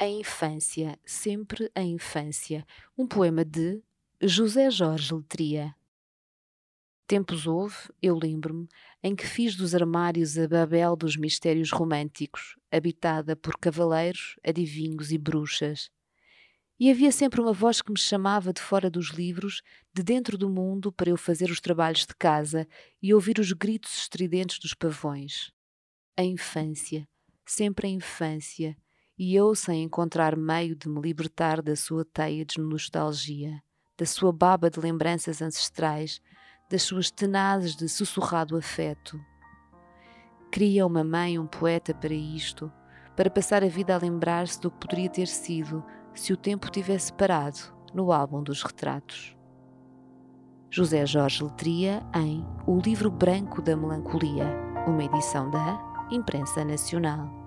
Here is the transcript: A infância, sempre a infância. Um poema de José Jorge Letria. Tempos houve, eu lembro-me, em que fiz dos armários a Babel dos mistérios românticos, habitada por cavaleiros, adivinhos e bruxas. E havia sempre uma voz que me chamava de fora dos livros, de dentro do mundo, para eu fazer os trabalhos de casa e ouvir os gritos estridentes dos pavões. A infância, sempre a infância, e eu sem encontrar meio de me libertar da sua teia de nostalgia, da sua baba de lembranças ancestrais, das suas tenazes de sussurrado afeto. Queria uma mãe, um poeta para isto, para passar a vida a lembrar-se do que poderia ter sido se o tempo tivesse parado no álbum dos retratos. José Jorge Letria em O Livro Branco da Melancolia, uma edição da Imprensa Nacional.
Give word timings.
A 0.00 0.08
infância, 0.08 0.98
sempre 1.04 1.70
a 1.74 1.82
infância. 1.82 2.66
Um 2.96 3.06
poema 3.06 3.44
de 3.44 3.82
José 4.18 4.70
Jorge 4.70 5.12
Letria. 5.12 5.76
Tempos 7.06 7.46
houve, 7.46 7.76
eu 8.00 8.16
lembro-me, 8.16 8.66
em 9.02 9.14
que 9.14 9.26
fiz 9.26 9.54
dos 9.54 9.74
armários 9.74 10.38
a 10.38 10.48
Babel 10.48 10.96
dos 10.96 11.18
mistérios 11.18 11.70
românticos, 11.70 12.56
habitada 12.72 13.36
por 13.36 13.58
cavaleiros, 13.58 14.36
adivinhos 14.42 15.12
e 15.12 15.18
bruxas. 15.18 15.90
E 16.78 16.90
havia 16.90 17.12
sempre 17.12 17.38
uma 17.38 17.52
voz 17.52 17.82
que 17.82 17.92
me 17.92 17.98
chamava 17.98 18.54
de 18.54 18.60
fora 18.62 18.88
dos 18.88 19.08
livros, 19.08 19.60
de 19.92 20.02
dentro 20.02 20.38
do 20.38 20.48
mundo, 20.48 20.90
para 20.90 21.10
eu 21.10 21.16
fazer 21.18 21.50
os 21.50 21.60
trabalhos 21.60 22.06
de 22.06 22.16
casa 22.18 22.66
e 23.02 23.12
ouvir 23.12 23.38
os 23.38 23.52
gritos 23.52 23.98
estridentes 23.98 24.58
dos 24.60 24.72
pavões. 24.72 25.52
A 26.16 26.24
infância, 26.24 27.06
sempre 27.44 27.86
a 27.86 27.90
infância, 27.90 28.74
e 29.22 29.36
eu 29.36 29.54
sem 29.54 29.82
encontrar 29.82 30.34
meio 30.34 30.74
de 30.74 30.88
me 30.88 30.98
libertar 30.98 31.60
da 31.60 31.76
sua 31.76 32.06
teia 32.06 32.42
de 32.42 32.58
nostalgia, 32.58 33.62
da 33.98 34.06
sua 34.06 34.32
baba 34.32 34.70
de 34.70 34.80
lembranças 34.80 35.42
ancestrais, 35.42 36.22
das 36.70 36.84
suas 36.84 37.10
tenazes 37.10 37.76
de 37.76 37.86
sussurrado 37.86 38.56
afeto. 38.56 39.20
Queria 40.50 40.86
uma 40.86 41.04
mãe, 41.04 41.38
um 41.38 41.46
poeta 41.46 41.92
para 41.92 42.14
isto, 42.14 42.72
para 43.14 43.28
passar 43.28 43.62
a 43.62 43.68
vida 43.68 43.94
a 43.94 43.98
lembrar-se 43.98 44.58
do 44.58 44.70
que 44.70 44.78
poderia 44.78 45.10
ter 45.10 45.26
sido 45.26 45.84
se 46.14 46.32
o 46.32 46.36
tempo 46.36 46.70
tivesse 46.70 47.12
parado 47.12 47.58
no 47.92 48.12
álbum 48.12 48.42
dos 48.42 48.62
retratos. 48.62 49.36
José 50.70 51.04
Jorge 51.04 51.44
Letria 51.44 52.02
em 52.16 52.42
O 52.66 52.78
Livro 52.78 53.10
Branco 53.10 53.60
da 53.60 53.76
Melancolia, 53.76 54.46
uma 54.86 55.04
edição 55.04 55.50
da 55.50 56.08
Imprensa 56.10 56.64
Nacional. 56.64 57.39